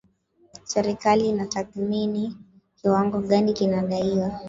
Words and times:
serikali 0.63 1.27
inatathmini 1.29 2.35
kiwango 2.81 3.19
gani 3.19 3.53
kinadaiwa 3.53 4.31